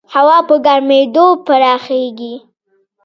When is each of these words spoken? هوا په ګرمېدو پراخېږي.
هوا 0.13 0.37
په 0.47 0.55
ګرمېدو 0.65 1.25
پراخېږي. 1.45 2.35